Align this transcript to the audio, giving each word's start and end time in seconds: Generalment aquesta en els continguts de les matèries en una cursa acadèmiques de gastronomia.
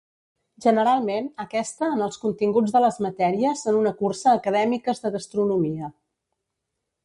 Generalment 0.63 1.27
aquesta 1.43 1.89
en 1.97 2.01
els 2.05 2.17
continguts 2.23 2.73
de 2.77 2.81
les 2.85 2.99
matèries 3.09 3.63
en 3.73 3.79
una 3.83 3.95
cursa 4.03 4.33
acadèmiques 4.41 5.07
de 5.07 5.15
gastronomia. 5.19 5.95